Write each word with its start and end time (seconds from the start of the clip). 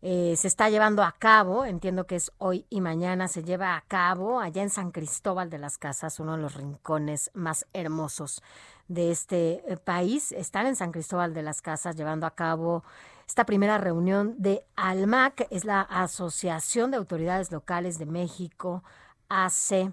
Eh, 0.00 0.34
se 0.36 0.46
está 0.46 0.70
llevando 0.70 1.02
a 1.02 1.12
cabo, 1.18 1.64
entiendo 1.64 2.06
que 2.06 2.16
es 2.16 2.30
hoy 2.38 2.64
y 2.70 2.80
mañana, 2.80 3.26
se 3.26 3.42
lleva 3.42 3.76
a 3.76 3.80
cabo 3.80 4.38
allá 4.38 4.62
en 4.62 4.70
San 4.70 4.92
Cristóbal 4.92 5.50
de 5.50 5.58
las 5.58 5.76
Casas, 5.76 6.20
uno 6.20 6.36
de 6.36 6.42
los 6.42 6.54
rincones 6.54 7.30
más 7.34 7.66
hermosos 7.72 8.42
de 8.86 9.10
este 9.10 9.64
eh, 9.66 9.76
país. 9.76 10.30
Están 10.30 10.66
en 10.66 10.76
San 10.76 10.92
Cristóbal 10.92 11.34
de 11.34 11.42
las 11.42 11.62
Casas 11.62 11.96
llevando 11.96 12.26
a 12.26 12.34
cabo 12.36 12.84
esta 13.26 13.44
primera 13.44 13.76
reunión 13.76 14.36
de 14.38 14.64
ALMAC, 14.76 15.48
es 15.50 15.64
la 15.64 15.82
Asociación 15.82 16.90
de 16.90 16.96
Autoridades 16.96 17.52
Locales 17.52 17.98
de 17.98 18.06
México, 18.06 18.82
AC, 19.28 19.92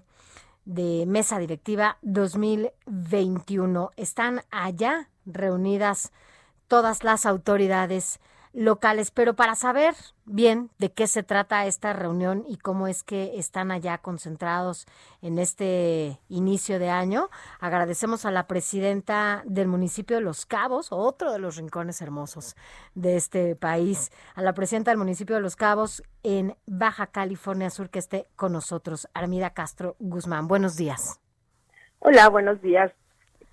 de 0.64 1.04
Mesa 1.06 1.38
Directiva 1.38 1.98
2021. 2.00 3.90
Están 3.96 4.42
allá 4.50 5.10
reunidas 5.26 6.12
todas 6.66 7.04
las 7.04 7.26
autoridades 7.26 8.20
locales. 8.56 9.10
Pero 9.10 9.34
para 9.34 9.54
saber 9.54 9.94
bien 10.24 10.70
de 10.78 10.90
qué 10.90 11.06
se 11.06 11.22
trata 11.22 11.66
esta 11.66 11.92
reunión 11.92 12.44
y 12.48 12.56
cómo 12.56 12.88
es 12.88 13.04
que 13.04 13.38
están 13.38 13.70
allá 13.70 13.98
concentrados 13.98 14.86
en 15.22 15.38
este 15.38 16.18
inicio 16.28 16.78
de 16.78 16.88
año, 16.88 17.28
agradecemos 17.60 18.24
a 18.24 18.30
la 18.30 18.46
presidenta 18.46 19.42
del 19.44 19.68
municipio 19.68 20.16
de 20.16 20.22
Los 20.22 20.46
Cabos, 20.46 20.88
otro 20.90 21.32
de 21.32 21.38
los 21.38 21.56
rincones 21.56 22.00
hermosos 22.00 22.56
de 22.94 23.16
este 23.16 23.54
país, 23.54 24.10
a 24.34 24.42
la 24.42 24.54
presidenta 24.54 24.90
del 24.90 24.98
municipio 24.98 25.36
de 25.36 25.42
Los 25.42 25.54
Cabos 25.54 26.02
en 26.22 26.56
Baja 26.66 27.08
California 27.08 27.70
Sur 27.70 27.90
que 27.90 27.98
esté 27.98 28.26
con 28.36 28.52
nosotros, 28.52 29.06
Armida 29.12 29.50
Castro 29.50 29.96
Guzmán. 29.98 30.48
Buenos 30.48 30.76
días. 30.76 31.20
Hola, 31.98 32.28
buenos 32.30 32.60
días. 32.62 32.92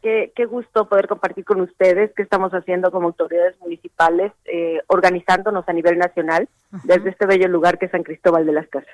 Qué, 0.03 0.45
gusto 0.45 0.89
poder 0.89 1.07
compartir 1.07 1.45
con 1.45 1.61
ustedes 1.61 2.11
qué 2.13 2.23
estamos 2.23 2.51
haciendo 2.51 2.91
como 2.91 3.07
autoridades 3.07 3.57
municipales, 3.61 4.33
eh, 4.43 4.81
organizándonos 4.87 5.63
a 5.69 5.71
nivel 5.71 5.97
nacional 5.97 6.49
desde 6.83 7.11
este 7.11 7.25
bello 7.25 7.47
lugar 7.47 7.79
que 7.79 7.85
es 7.85 7.91
San 7.91 8.03
Cristóbal 8.03 8.45
de 8.45 8.51
las 8.51 8.67
Casas. 8.67 8.93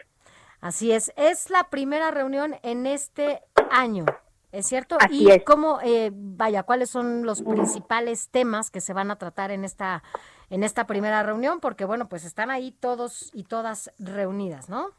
Así 0.61 0.91
es, 0.91 1.11
es 1.17 1.49
la 1.49 1.63
primera 1.71 2.11
reunión 2.11 2.57
en 2.61 2.85
este 2.85 3.41
año, 3.71 4.05
¿es 4.51 4.67
cierto? 4.67 4.97
Así 4.99 5.23
y 5.23 5.31
es. 5.31 5.43
cómo, 5.43 5.79
eh, 5.83 6.11
vaya, 6.13 6.61
cuáles 6.61 6.91
son 6.91 7.25
los 7.25 7.41
principales 7.41 8.29
temas 8.29 8.69
que 8.69 8.79
se 8.79 8.93
van 8.93 9.09
a 9.09 9.15
tratar 9.15 9.49
en 9.49 9.65
esta 9.65 10.03
en 10.51 10.63
esta 10.63 10.85
primera 10.85 11.23
reunión, 11.23 11.59
porque 11.59 11.85
bueno, 11.85 12.07
pues 12.07 12.23
están 12.23 12.51
ahí 12.51 12.71
todos 12.71 13.31
y 13.33 13.45
todas 13.45 13.91
reunidas, 13.97 14.69
¿no? 14.69 14.91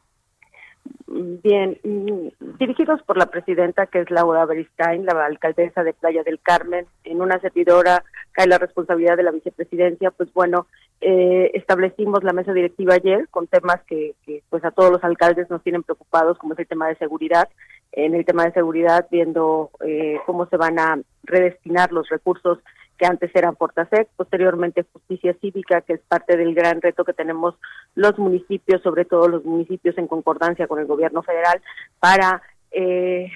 Bien, 1.06 1.76
mm, 1.82 2.56
dirigidos 2.58 3.02
por 3.02 3.16
la 3.16 3.26
presidenta 3.26 3.86
que 3.86 4.00
es 4.00 4.10
Laura 4.10 4.44
Beristain, 4.46 5.04
la 5.04 5.26
alcaldesa 5.26 5.82
de 5.82 5.92
Playa 5.92 6.22
del 6.22 6.40
Carmen, 6.40 6.86
en 7.04 7.20
una 7.20 7.40
servidora 7.40 8.04
cae 8.32 8.46
la 8.46 8.58
responsabilidad 8.58 9.16
de 9.16 9.24
la 9.24 9.32
vicepresidencia, 9.32 10.12
pues 10.12 10.32
bueno, 10.32 10.66
eh, 11.00 11.50
establecimos 11.54 12.22
la 12.22 12.32
mesa 12.32 12.52
directiva 12.52 12.94
ayer 12.94 13.28
con 13.28 13.48
temas 13.48 13.82
que, 13.86 14.14
que, 14.24 14.42
pues 14.50 14.64
a 14.64 14.70
todos 14.70 14.92
los 14.92 15.02
alcaldes 15.02 15.50
nos 15.50 15.62
tienen 15.62 15.82
preocupados, 15.82 16.38
como 16.38 16.52
es 16.52 16.60
el 16.60 16.68
tema 16.68 16.88
de 16.88 16.96
seguridad. 16.96 17.48
En 17.92 18.14
el 18.14 18.24
tema 18.24 18.44
de 18.44 18.52
seguridad, 18.52 19.08
viendo 19.10 19.70
eh, 19.84 20.20
cómo 20.24 20.46
se 20.46 20.56
van 20.56 20.78
a 20.78 21.00
redestinar 21.24 21.90
los 21.92 22.08
recursos 22.08 22.58
que 23.00 23.06
antes 23.06 23.34
eran 23.34 23.56
Portasec, 23.56 24.10
posteriormente 24.14 24.84
Justicia 24.92 25.34
Cívica, 25.40 25.80
que 25.80 25.94
es 25.94 26.00
parte 26.00 26.36
del 26.36 26.54
gran 26.54 26.82
reto 26.82 27.02
que 27.02 27.14
tenemos 27.14 27.54
los 27.94 28.18
municipios, 28.18 28.82
sobre 28.82 29.06
todo 29.06 29.26
los 29.26 29.42
municipios 29.42 29.96
en 29.96 30.06
concordancia 30.06 30.66
con 30.66 30.80
el 30.80 30.86
gobierno 30.86 31.22
federal, 31.22 31.62
para 31.98 32.42
eh, 32.70 33.30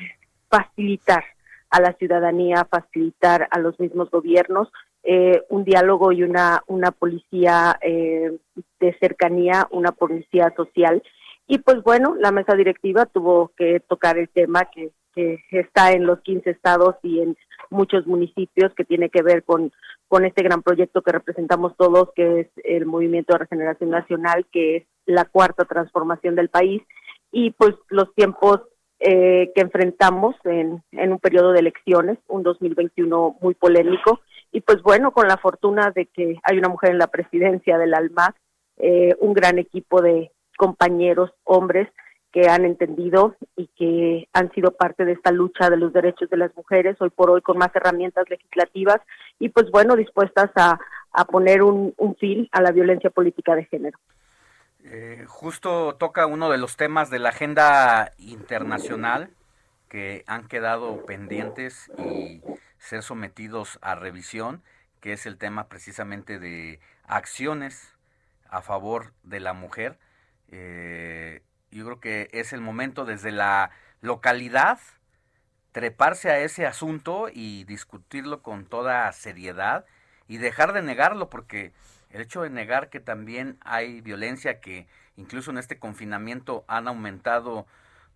facilitar 0.51 1.25
a 1.71 1.81
la 1.81 1.95
ciudadanía, 1.95 2.69
facilitar 2.71 3.49
a 3.51 3.59
los 3.59 3.81
mismos 3.81 4.11
gobiernos 4.11 4.69
eh, 5.03 5.41
un 5.49 5.65
diálogo 5.65 6.13
y 6.13 6.25
una, 6.25 6.63
una 6.67 6.91
policía 6.91 7.79
eh, 7.81 8.37
de 8.81 8.99
cercanía, 9.01 9.67
una 9.71 9.93
policía 9.93 10.53
social. 10.55 11.03
Y 11.47 11.61
pues 11.61 11.83
bueno, 11.83 12.17
la 12.21 12.33
mesa 12.33 12.55
directiva 12.55 13.07
tuvo 13.07 13.51
que 13.57 13.81
tocar 13.81 14.19
el 14.19 14.29
tema 14.29 14.67
que, 14.67 14.91
que 15.15 15.41
está 15.51 15.93
en 15.93 16.07
los 16.07 16.21
15 16.21 16.51
estados 16.51 16.97
y 17.03 17.21
en 17.21 17.37
muchos 17.71 18.07
municipios 18.07 18.73
que 18.75 18.85
tiene 18.85 19.11
que 19.11 19.23
ver 19.23 19.45
con, 19.45 19.73
con 20.09 20.25
este 20.25 20.43
gran 20.43 20.63
proyecto 20.63 21.03
que 21.03 21.13
representamos 21.13 21.77
todos, 21.77 22.11
que 22.15 22.41
es 22.41 22.49
el 22.65 22.87
Movimiento 22.87 23.33
de 23.33 23.41
Regeneración 23.41 23.91
Nacional, 23.91 24.47
que 24.53 24.77
es 24.77 24.85
la 25.07 25.25
cuarta 25.25 25.65
transformación 25.65 26.35
del 26.35 26.49
país, 26.49 26.83
y 27.33 27.51
pues 27.51 27.75
los 27.89 28.15
tiempos 28.15 28.61
eh, 29.01 29.51
que 29.55 29.61
enfrentamos 29.61 30.37
en, 30.45 30.83
en 30.93 31.13
un 31.13 31.19
periodo 31.19 31.53
de 31.53 31.61
elecciones, 31.61 32.19
un 32.29 32.43
2021 32.43 33.37
muy 33.41 33.55
polémico, 33.55 34.21
y 34.53 34.61
pues 34.61 34.83
bueno, 34.83 35.11
con 35.11 35.27
la 35.27 35.37
fortuna 35.37 35.91
de 35.95 36.07
que 36.07 36.39
hay 36.45 36.59
una 36.59 36.69
mujer 36.69 36.91
en 36.91 36.99
la 36.99 37.09
presidencia 37.09 37.77
del 37.77 37.93
ALMAC, 37.93 38.37
eh, 38.77 39.15
un 39.21 39.35
gran 39.35 39.59
equipo 39.59 40.01
de 40.01 40.31
compañeros, 40.57 41.31
hombres, 41.43 41.89
que 42.35 42.49
han 42.49 42.65
entendido 42.65 43.37
y 43.57 43.69
que 43.79 44.29
han 44.33 44.51
sido 44.55 44.73
parte 44.73 45.05
de 45.05 45.13
esta 45.13 45.31
lucha 45.31 45.71
de 45.71 45.77
los 45.77 45.93
derechos 45.93 46.29
de 46.29 46.37
las 46.37 46.53
mujeres, 46.57 46.97
hoy 46.99 47.11
por 47.11 47.31
hoy 47.31 47.41
con 47.43 47.57
más 47.57 47.71
herramientas 47.77 48.29
legislativas 48.29 49.01
y 49.39 49.51
pues 49.51 49.71
bueno, 49.71 49.95
dispuestas 49.95 50.51
a, 50.57 50.81
a 51.13 51.25
poner 51.27 51.63
un, 51.63 51.95
un, 51.97 52.17
fin 52.17 52.49
a 52.51 52.61
la 52.61 52.73
violencia 52.73 53.11
política 53.11 53.55
de 53.55 53.67
género. 53.67 53.97
Eh, 54.83 55.25
justo 55.29 55.95
toca 55.95 56.27
uno 56.27 56.51
de 56.51 56.59
los 56.59 56.77
temas 56.77 57.09
de 57.09 57.21
la 57.21 57.29
agenda 57.29 58.11
internacional 58.19 59.31
que 59.89 60.25
han 60.27 60.49
quedado 60.49 61.07
pendientes 61.07 61.89
y 61.99 62.43
ser 62.79 63.05
sometidos 63.05 63.79
a 63.81 63.95
revisión, 63.95 64.61
que 65.01 65.13
es 65.13 65.27
el 65.27 65.39
tema 65.39 65.69
precisamente 65.69 66.41
de 66.41 66.81
acciones 67.07 67.95
a 68.49 68.61
favor 68.61 69.13
de 69.23 69.39
la 69.39 69.53
mujer. 69.53 70.01
Eh, 70.49 71.43
yo 71.75 71.85
creo 71.85 72.01
que 72.01 72.29
es 72.33 72.53
el 72.53 72.61
momento 72.61 73.05
desde 73.05 73.33
la 73.33 73.71
localidad 74.01 74.79
treparse 75.73 76.31
a 76.31 76.39
ese 76.39 76.67
asunto 76.67 77.29
y 77.33 77.65
discutirlo 77.65 78.43
con 78.43 78.65
toda 78.65 79.11
seriedad 79.13 79.85
y 80.29 80.37
dejar 80.37 80.73
de 80.73 80.83
negarlo 80.83 81.29
porque 81.29 81.73
el 82.11 82.21
hecho 82.21 82.43
de 82.43 82.51
negar 82.51 82.91
que 82.91 83.01
también 83.01 83.59
hay 83.61 84.01
violencia 84.01 84.61
que 84.61 84.87
incluso 85.17 85.51
en 85.51 85.59
este 85.59 85.81
confinamiento 85.81 86.65
han 86.69 86.87
aumentado 86.87 87.67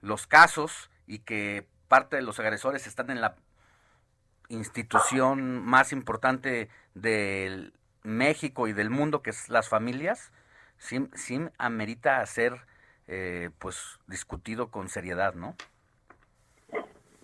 los 0.02 0.28
casos 0.28 0.88
y 1.08 1.18
que 1.18 1.66
parte 1.88 2.14
de 2.14 2.22
los 2.22 2.38
agresores 2.38 2.86
están 2.86 3.10
en 3.10 3.20
la 3.20 3.34
institución 4.48 5.64
más 5.64 5.92
importante 5.92 6.68
de 6.94 7.72
México 8.04 8.68
y 8.68 8.72
del 8.72 8.88
mundo 8.88 9.20
que 9.20 9.30
es 9.30 9.48
las 9.48 9.68
familias, 9.68 10.30
sin, 10.78 11.10
sin 11.16 11.50
amerita 11.58 12.20
hacer 12.20 12.68
eh, 13.08 13.50
pues 13.58 13.98
discutido 14.06 14.70
con 14.70 14.88
seriedad, 14.88 15.34
¿no? 15.34 15.54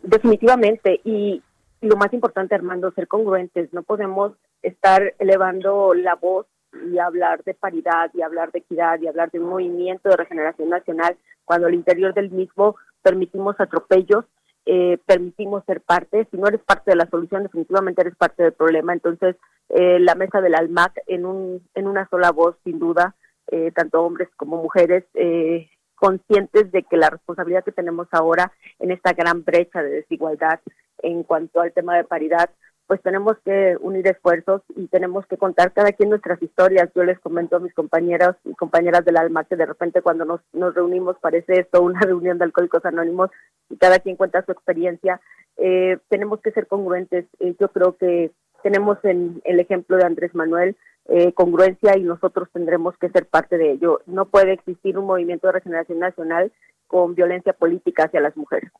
Definitivamente, 0.02 1.00
y 1.04 1.42
lo 1.80 1.96
más 1.96 2.12
importante, 2.12 2.54
Armando, 2.54 2.90
ser 2.92 3.08
congruentes. 3.08 3.72
No 3.72 3.82
podemos 3.82 4.32
estar 4.62 5.14
elevando 5.18 5.94
la 5.94 6.14
voz 6.14 6.46
y 6.90 6.98
hablar 6.98 7.44
de 7.44 7.54
paridad 7.54 8.10
y 8.14 8.22
hablar 8.22 8.50
de 8.50 8.60
equidad 8.60 9.00
y 9.00 9.06
hablar 9.06 9.30
de 9.30 9.40
un 9.40 9.48
movimiento 9.48 10.08
de 10.08 10.16
regeneración 10.16 10.70
nacional 10.70 11.16
cuando 11.44 11.66
al 11.66 11.74
interior 11.74 12.14
del 12.14 12.30
mismo 12.30 12.76
permitimos 13.02 13.54
atropellos, 13.58 14.24
eh, 14.66 14.98
permitimos 15.04 15.62
ser 15.66 15.82
parte. 15.82 16.26
Si 16.30 16.38
no 16.38 16.48
eres 16.48 16.62
parte 16.62 16.90
de 16.90 16.96
la 16.96 17.08
solución, 17.10 17.42
definitivamente 17.42 18.00
eres 18.00 18.16
parte 18.16 18.42
del 18.42 18.52
problema. 18.54 18.94
Entonces, 18.94 19.36
eh, 19.68 19.98
la 20.00 20.14
mesa 20.14 20.40
del 20.40 20.54
ALMAC 20.54 21.02
en, 21.06 21.26
un, 21.26 21.62
en 21.74 21.86
una 21.86 22.08
sola 22.08 22.32
voz, 22.32 22.56
sin 22.64 22.78
duda, 22.78 23.14
eh, 23.48 23.70
tanto 23.72 24.02
hombres 24.02 24.28
como 24.36 24.62
mujeres, 24.62 25.04
eh, 25.14 25.68
conscientes 26.04 26.70
de 26.70 26.82
que 26.82 26.98
la 26.98 27.08
responsabilidad 27.08 27.64
que 27.64 27.72
tenemos 27.72 28.08
ahora 28.10 28.52
en 28.78 28.90
esta 28.90 29.14
gran 29.14 29.42
brecha 29.42 29.82
de 29.82 29.88
desigualdad 29.88 30.60
en 30.98 31.22
cuanto 31.22 31.62
al 31.62 31.72
tema 31.72 31.96
de 31.96 32.04
paridad, 32.04 32.50
pues 32.86 33.00
tenemos 33.00 33.38
que 33.42 33.78
unir 33.80 34.06
esfuerzos 34.06 34.60
y 34.76 34.86
tenemos 34.88 35.26
que 35.26 35.38
contar 35.38 35.72
cada 35.72 35.92
quien 35.92 36.10
nuestras 36.10 36.42
historias. 36.42 36.90
Yo 36.94 37.04
les 37.04 37.18
comento 37.20 37.56
a 37.56 37.60
mis 37.60 37.72
compañeras 37.72 38.36
y 38.44 38.52
compañeras 38.52 39.02
del 39.06 39.16
alma 39.16 39.44
que 39.44 39.56
de 39.56 39.64
repente 39.64 40.02
cuando 40.02 40.26
nos, 40.26 40.42
nos 40.52 40.74
reunimos 40.74 41.16
parece 41.20 41.60
esto 41.60 41.80
una 41.80 42.00
reunión 42.02 42.36
de 42.36 42.44
alcohólicos 42.44 42.84
anónimos 42.84 43.30
y 43.70 43.78
cada 43.78 43.98
quien 43.98 44.16
cuenta 44.16 44.44
su 44.44 44.52
experiencia. 44.52 45.22
Eh, 45.56 45.96
tenemos 46.10 46.42
que 46.42 46.50
ser 46.50 46.66
congruentes. 46.66 47.24
Eh, 47.38 47.54
yo 47.58 47.68
creo 47.68 47.96
que 47.96 48.30
tenemos 48.62 48.98
en 49.04 49.40
el 49.44 49.58
ejemplo 49.58 49.96
de 49.96 50.04
Andrés 50.04 50.34
Manuel 50.34 50.76
eh, 51.08 51.32
congruencia 51.32 51.96
y 51.96 52.02
nosotros 52.02 52.48
tendremos 52.52 52.96
que 52.98 53.10
ser 53.10 53.26
parte 53.26 53.58
de 53.58 53.72
ello. 53.72 54.00
No 54.06 54.26
puede 54.26 54.52
existir 54.52 54.98
un 54.98 55.06
movimiento 55.06 55.46
de 55.46 55.54
regeneración 55.54 55.98
nacional 55.98 56.52
con 56.86 57.14
violencia 57.14 57.52
política 57.52 58.04
hacia 58.04 58.20
las 58.20 58.36
mujeres. 58.36 58.70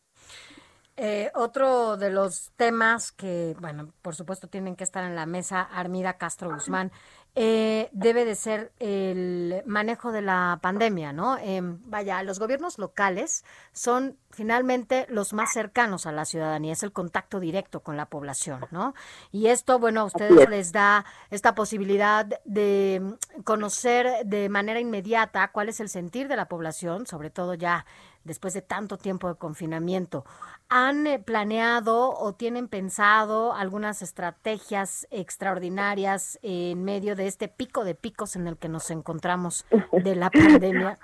Eh, 0.96 1.32
otro 1.34 1.96
de 1.96 2.10
los 2.10 2.52
temas 2.56 3.10
que, 3.10 3.56
bueno, 3.58 3.92
por 4.00 4.14
supuesto 4.14 4.46
tienen 4.46 4.76
que 4.76 4.84
estar 4.84 5.02
en 5.04 5.16
la 5.16 5.26
mesa, 5.26 5.60
Armida 5.60 6.18
Castro 6.18 6.52
Guzmán, 6.52 6.92
eh, 7.36 7.88
debe 7.90 8.24
de 8.24 8.36
ser 8.36 8.70
el 8.78 9.64
manejo 9.66 10.12
de 10.12 10.22
la 10.22 10.60
pandemia, 10.62 11.12
¿no? 11.12 11.36
Em, 11.38 11.80
vaya, 11.86 12.22
los 12.22 12.38
gobiernos 12.38 12.78
locales 12.78 13.44
son 13.72 14.16
finalmente 14.30 15.06
los 15.08 15.32
más 15.32 15.52
cercanos 15.52 16.06
a 16.06 16.12
la 16.12 16.26
ciudadanía, 16.26 16.74
es 16.74 16.84
el 16.84 16.92
contacto 16.92 17.40
directo 17.40 17.80
con 17.80 17.96
la 17.96 18.06
población, 18.06 18.64
¿no? 18.70 18.94
Y 19.32 19.48
esto, 19.48 19.80
bueno, 19.80 20.02
a 20.02 20.04
ustedes 20.04 20.48
les 20.48 20.70
da 20.70 21.04
esta 21.30 21.56
posibilidad 21.56 22.24
de 22.44 23.16
conocer 23.42 24.24
de 24.24 24.48
manera 24.48 24.78
inmediata 24.78 25.50
cuál 25.50 25.68
es 25.68 25.80
el 25.80 25.88
sentir 25.88 26.28
de 26.28 26.36
la 26.36 26.46
población, 26.46 27.04
sobre 27.08 27.30
todo 27.30 27.54
ya 27.54 27.84
después 28.24 28.54
de 28.54 28.62
tanto 28.62 28.96
tiempo 28.96 29.28
de 29.28 29.36
confinamiento. 29.36 30.24
¿Han 30.68 31.06
eh, 31.06 31.18
planeado 31.18 32.10
o 32.10 32.34
tienen 32.34 32.68
pensado 32.68 33.52
algunas 33.52 34.02
estrategias 34.02 35.06
extraordinarias 35.10 36.38
en 36.42 36.84
medio 36.84 37.16
de 37.16 37.26
este 37.26 37.48
pico 37.48 37.84
de 37.84 37.94
picos 37.94 38.36
en 38.36 38.46
el 38.46 38.56
que 38.56 38.68
nos 38.68 38.90
encontramos 38.90 39.66
de 39.92 40.16
la 40.16 40.30
pandemia? 40.30 40.98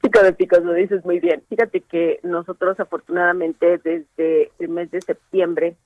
Pico 0.00 0.22
de 0.22 0.32
picos, 0.32 0.62
lo 0.62 0.72
dices 0.72 1.04
muy 1.04 1.20
bien. 1.20 1.42
Fíjate 1.48 1.80
que 1.80 2.20
nosotros 2.22 2.80
afortunadamente 2.80 3.78
desde 3.78 4.50
el 4.58 4.68
mes 4.68 4.90
de 4.90 5.02
septiembre, 5.02 5.76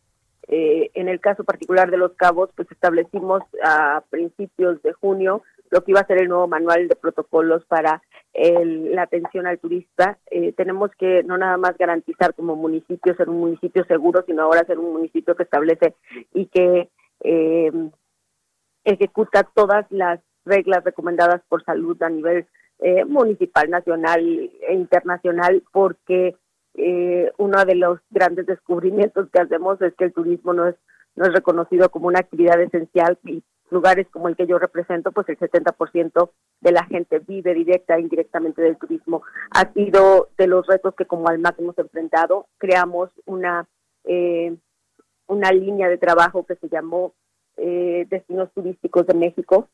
eh, 0.46 0.90
en 0.94 1.08
el 1.08 1.20
caso 1.20 1.44
particular 1.44 1.90
de 1.90 1.96
los 1.96 2.12
cabos, 2.12 2.50
pues 2.54 2.70
establecimos 2.70 3.42
a 3.64 4.02
principios 4.10 4.80
de 4.82 4.92
junio 4.92 5.42
lo 5.70 5.82
que 5.82 5.92
iba 5.92 6.00
a 6.00 6.06
ser 6.06 6.20
el 6.20 6.28
nuevo 6.28 6.48
manual 6.48 6.88
de 6.88 6.96
protocolos 6.96 7.64
para 7.66 8.02
la 8.34 9.02
atención 9.02 9.46
al 9.46 9.58
turista. 9.58 10.18
Eh, 10.30 10.52
tenemos 10.52 10.90
que 10.98 11.22
no 11.24 11.36
nada 11.36 11.56
más 11.56 11.76
garantizar 11.76 12.34
como 12.34 12.56
municipio 12.56 13.14
ser 13.14 13.28
un 13.28 13.40
municipio 13.40 13.84
seguro, 13.84 14.22
sino 14.26 14.42
ahora 14.42 14.64
ser 14.64 14.78
un 14.78 14.92
municipio 14.92 15.34
que 15.34 15.42
establece 15.42 15.94
y 16.32 16.46
que 16.46 16.88
eh, 17.22 17.72
ejecuta 18.84 19.42
todas 19.54 19.86
las 19.90 20.20
reglas 20.44 20.84
recomendadas 20.84 21.42
por 21.48 21.64
salud 21.64 22.00
a 22.02 22.08
nivel 22.08 22.46
eh, 22.78 23.04
municipal, 23.04 23.68
nacional 23.68 24.20
e 24.22 24.74
internacional, 24.74 25.62
porque 25.72 26.34
uno 27.38 27.64
de 27.64 27.74
los 27.74 28.00
grandes 28.10 28.46
descubrimientos 28.46 29.28
que 29.30 29.40
hacemos 29.40 29.80
es 29.82 29.94
que 29.94 30.04
el 30.04 30.12
turismo 30.12 30.52
no 30.52 30.66
es 30.68 30.76
no 31.16 31.26
es 31.26 31.32
reconocido 31.32 31.90
como 31.90 32.08
una 32.08 32.20
actividad 32.20 32.60
esencial 32.60 33.18
y 33.24 33.42
lugares 33.70 34.06
como 34.10 34.28
el 34.28 34.36
que 34.36 34.46
yo 34.46 34.58
represento, 34.58 35.12
pues 35.12 35.28
el 35.28 35.38
70% 35.38 36.30
de 36.60 36.72
la 36.72 36.84
gente 36.84 37.20
vive 37.20 37.54
directa 37.54 37.96
e 37.96 38.00
indirectamente 38.00 38.62
del 38.62 38.76
turismo. 38.76 39.22
Ha 39.50 39.72
sido 39.72 40.28
de 40.36 40.46
los 40.46 40.66
retos 40.66 40.94
que 40.94 41.06
como 41.06 41.28
Almac 41.28 41.58
hemos 41.58 41.78
enfrentado. 41.78 42.46
Creamos 42.58 43.10
una, 43.26 43.68
eh, 44.04 44.56
una 45.26 45.52
línea 45.52 45.88
de 45.88 45.98
trabajo 45.98 46.44
que 46.46 46.56
se 46.56 46.68
llamó 46.68 47.14
eh, 47.56 48.06
Destinos 48.10 48.50
Turísticos 48.52 49.06
de 49.06 49.14
México. 49.14 49.68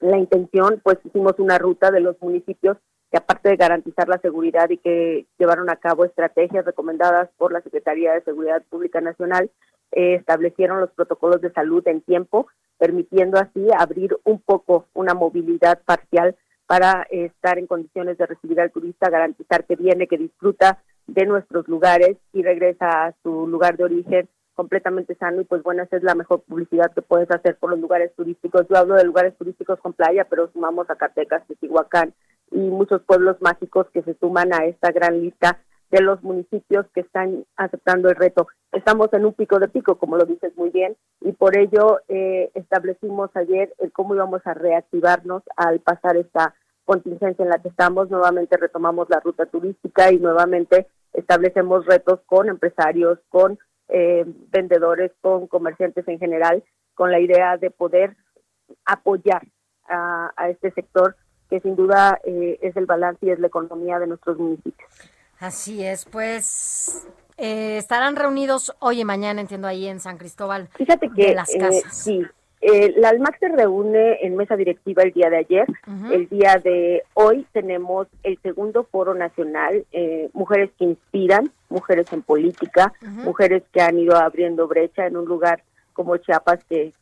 La 0.00 0.18
intención, 0.18 0.80
pues 0.82 0.98
hicimos 1.04 1.34
una 1.38 1.58
ruta 1.58 1.90
de 1.90 2.00
los 2.00 2.20
municipios 2.22 2.78
que 3.10 3.18
aparte 3.18 3.48
de 3.48 3.56
garantizar 3.56 4.08
la 4.08 4.18
seguridad 4.18 4.68
y 4.70 4.78
que 4.78 5.26
llevaron 5.38 5.70
a 5.70 5.76
cabo 5.76 6.04
estrategias 6.04 6.64
recomendadas 6.64 7.30
por 7.36 7.52
la 7.52 7.60
Secretaría 7.60 8.12
de 8.12 8.22
Seguridad 8.22 8.62
Pública 8.68 9.00
Nacional, 9.00 9.50
eh, 9.92 10.14
establecieron 10.14 10.80
los 10.80 10.90
protocolos 10.90 11.40
de 11.40 11.52
salud 11.52 11.86
en 11.86 12.00
tiempo, 12.00 12.48
permitiendo 12.78 13.38
así 13.38 13.68
abrir 13.76 14.16
un 14.24 14.40
poco 14.40 14.86
una 14.94 15.14
movilidad 15.14 15.80
parcial 15.84 16.36
para 16.66 17.06
eh, 17.10 17.26
estar 17.26 17.58
en 17.58 17.66
condiciones 17.66 18.18
de 18.18 18.26
recibir 18.26 18.60
al 18.60 18.72
turista, 18.72 19.08
garantizar 19.08 19.64
que 19.64 19.76
viene, 19.76 20.08
que 20.08 20.18
disfruta 20.18 20.82
de 21.06 21.24
nuestros 21.24 21.68
lugares 21.68 22.16
y 22.32 22.42
regresa 22.42 23.06
a 23.06 23.14
su 23.22 23.46
lugar 23.46 23.76
de 23.76 23.84
origen 23.84 24.28
completamente 24.54 25.14
sano 25.14 25.42
y 25.42 25.44
pues 25.44 25.62
bueno, 25.62 25.82
esa 25.82 25.98
es 25.98 26.02
la 26.02 26.14
mejor 26.14 26.40
publicidad 26.40 26.90
que 26.92 27.02
puedes 27.02 27.30
hacer 27.30 27.56
por 27.56 27.70
los 27.70 27.78
lugares 27.78 28.12
turísticos. 28.16 28.66
Yo 28.68 28.76
hablo 28.76 28.94
de 28.94 29.04
lugares 29.04 29.36
turísticos 29.36 29.78
con 29.80 29.92
playa, 29.92 30.26
pero 30.28 30.50
sumamos 30.50 30.88
a 30.90 30.96
Catecas, 30.96 31.46
Teotihuacán 31.46 32.14
y 32.50 32.58
muchos 32.58 33.02
pueblos 33.02 33.36
mágicos 33.40 33.86
que 33.92 34.02
se 34.02 34.14
suman 34.14 34.52
a 34.52 34.64
esta 34.66 34.90
gran 34.92 35.20
lista 35.20 35.60
de 35.90 36.00
los 36.00 36.22
municipios 36.22 36.86
que 36.94 37.00
están 37.00 37.44
aceptando 37.56 38.08
el 38.08 38.16
reto. 38.16 38.48
Estamos 38.72 39.12
en 39.12 39.24
un 39.24 39.34
pico 39.34 39.58
de 39.58 39.68
pico, 39.68 39.98
como 39.98 40.16
lo 40.16 40.24
dices 40.24 40.56
muy 40.56 40.70
bien, 40.70 40.96
y 41.20 41.32
por 41.32 41.56
ello 41.56 42.00
eh, 42.08 42.50
establecimos 42.54 43.30
ayer 43.34 43.72
el 43.78 43.92
cómo 43.92 44.14
íbamos 44.14 44.44
a 44.46 44.54
reactivarnos 44.54 45.42
al 45.56 45.80
pasar 45.80 46.16
esta 46.16 46.54
contingencia 46.84 47.42
en 47.42 47.50
la 47.50 47.58
que 47.58 47.68
estamos. 47.68 48.10
Nuevamente 48.10 48.56
retomamos 48.56 49.08
la 49.10 49.20
ruta 49.20 49.46
turística 49.46 50.12
y 50.12 50.18
nuevamente 50.18 50.86
establecemos 51.12 51.86
retos 51.86 52.20
con 52.26 52.48
empresarios, 52.48 53.18
con 53.28 53.58
eh, 53.88 54.24
vendedores, 54.50 55.12
con 55.20 55.46
comerciantes 55.46 56.06
en 56.08 56.18
general, 56.18 56.64
con 56.94 57.12
la 57.12 57.20
idea 57.20 57.56
de 57.56 57.70
poder 57.70 58.16
apoyar 58.84 59.42
a, 59.88 60.32
este 60.48 60.72
sector 60.72 61.16
que 61.48 61.60
sin 61.60 61.76
duda 61.76 62.18
eh, 62.24 62.58
es 62.62 62.76
el 62.76 62.86
balance 62.86 63.24
y 63.24 63.30
es 63.30 63.38
la 63.38 63.46
economía 63.46 63.98
de 63.98 64.06
nuestros 64.06 64.38
municipios. 64.38 64.88
Así 65.38 65.84
es, 65.84 66.04
pues 66.06 67.06
eh, 67.38 67.76
estarán 67.76 68.16
reunidos 68.16 68.74
hoy 68.78 69.00
y 69.00 69.04
mañana, 69.04 69.40
entiendo, 69.40 69.68
ahí 69.68 69.86
en 69.86 70.00
San 70.00 70.16
Cristóbal 70.16 70.68
Fíjate 70.74 71.10
que, 71.14 71.28
de 71.28 71.34
las 71.34 71.54
eh, 71.54 71.58
Casas. 71.58 71.94
sí, 71.94 72.22
eh, 72.62 72.94
la 72.96 73.10
ALMAC 73.10 73.38
se 73.38 73.48
reúne 73.48 74.18
en 74.22 74.36
mesa 74.36 74.56
directiva 74.56 75.02
el 75.02 75.12
día 75.12 75.28
de 75.28 75.36
ayer. 75.36 75.66
El 76.10 76.28
día 76.30 76.56
de 76.56 77.02
hoy 77.12 77.46
tenemos 77.52 78.08
el 78.22 78.40
segundo 78.42 78.84
foro 78.84 79.14
nacional, 79.14 79.84
Mujeres 80.32 80.70
que 80.78 80.86
Inspiran, 80.86 81.52
Mujeres 81.68 82.10
en 82.12 82.22
Política, 82.22 82.94
Mujeres 83.02 83.62
que 83.72 83.82
han 83.82 83.98
ido 83.98 84.16
abriendo 84.16 84.66
brecha 84.66 85.06
en 85.06 85.18
un 85.18 85.26
lugar 85.26 85.62
como 85.96 86.18
Chiapas, 86.18 86.62
que, 86.68 86.92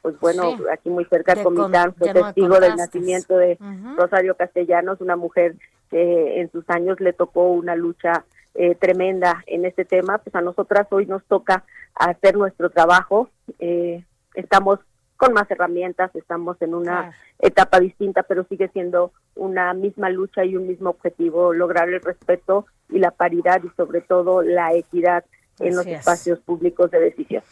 pues 0.00 0.20
bueno, 0.20 0.56
aquí 0.72 0.88
muy 0.88 1.04
cerca 1.06 1.34
de 1.34 1.42
Comitán 1.42 1.92
fue 1.94 2.12
testigo 2.12 2.60
del 2.60 2.76
nacimiento 2.76 3.36
de 3.36 3.58
Rosario 3.96 4.36
Castellanos, 4.36 5.00
una 5.00 5.16
mujer 5.16 5.56
que 5.90 6.40
en 6.40 6.50
sus 6.52 6.64
años 6.70 7.00
le 7.00 7.12
tocó 7.12 7.48
una 7.48 7.74
lucha 7.74 8.24
eh, 8.54 8.76
tremenda 8.76 9.42
en 9.48 9.64
este 9.64 9.84
tema, 9.84 10.18
pues 10.18 10.32
a 10.36 10.40
nosotras 10.40 10.86
hoy 10.90 11.06
nos 11.06 11.24
toca 11.24 11.64
hacer 11.96 12.36
nuestro 12.36 12.70
trabajo. 12.70 13.28
Eh, 13.58 14.04
estamos 14.34 14.78
con 15.16 15.32
más 15.32 15.50
herramientas, 15.50 16.14
estamos 16.14 16.56
en 16.62 16.74
una 16.74 17.12
etapa 17.40 17.80
distinta, 17.80 18.22
pero 18.22 18.44
sigue 18.44 18.68
siendo 18.68 19.10
una 19.34 19.74
misma 19.74 20.10
lucha 20.10 20.44
y 20.44 20.56
un 20.56 20.68
mismo 20.68 20.90
objetivo, 20.90 21.52
lograr 21.52 21.88
el 21.88 22.00
respeto 22.00 22.66
y 22.88 23.00
la 23.00 23.10
paridad 23.10 23.60
y 23.64 23.70
sobre 23.76 24.00
todo 24.00 24.42
la 24.42 24.72
equidad 24.74 25.24
en 25.58 25.74
los 25.74 25.86
espacios 25.86 26.38
públicos 26.38 26.92
de 26.92 27.00
decisión. 27.00 27.42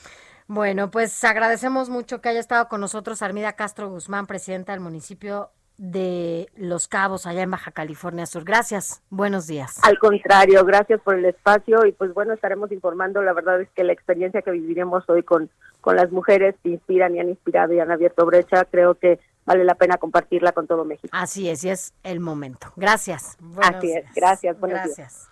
Bueno, 0.53 0.91
pues 0.91 1.25
agradecemos 1.25 1.89
mucho 1.89 2.21
que 2.21 2.29
haya 2.29 2.39
estado 2.39 2.69
con 2.69 2.83
nosotros 2.83 3.23
Armida 3.23 3.55
Castro 3.55 3.89
Guzmán, 3.89 4.27
presidenta 4.27 4.73
del 4.73 4.83
municipio 4.83 5.49
de 5.79 6.51
Los 6.57 6.89
Cabos, 6.89 7.25
allá 7.25 7.41
en 7.41 7.51
Baja 7.51 7.71
California 7.71 8.27
Sur. 8.27 8.45
Gracias, 8.45 9.01
buenos 9.09 9.47
días. 9.47 9.81
Al 9.83 9.99
contrario, 9.99 10.63
gracias 10.67 11.01
por 11.01 11.15
el 11.15 11.25
espacio 11.25 11.87
y 11.87 11.93
pues 11.93 12.13
bueno, 12.13 12.35
estaremos 12.35 12.71
informando. 12.71 13.23
La 13.23 13.33
verdad 13.33 13.63
es 13.63 13.71
que 13.71 13.83
la 13.83 13.95
experiencia 13.95 14.43
que 14.43 14.51
viviremos 14.51 15.09
hoy 15.09 15.23
con, 15.23 15.49
con 15.81 15.97
las 15.97 16.13
mujeres 16.13 16.55
que 16.63 16.69
inspiran 16.69 17.17
y 17.17 17.21
han 17.21 17.31
inspirado 17.31 17.73
y 17.73 17.81
han 17.81 17.91
abierto 17.91 18.27
brecha, 18.27 18.67
creo 18.67 18.97
que 18.97 19.21
vale 19.47 19.65
la 19.65 19.77
pena 19.77 19.97
compartirla 19.97 20.53
con 20.53 20.67
todo 20.67 20.85
México. 20.85 21.09
Así 21.13 21.49
es, 21.49 21.65
y 21.65 21.71
es 21.71 21.95
el 22.03 22.21
momento. 22.21 22.75
Gracias. 22.77 23.39
Así 23.57 23.91
es, 23.91 24.05
gracias. 24.15 24.61
Buenos 24.61 24.81
gracias. 24.85 25.32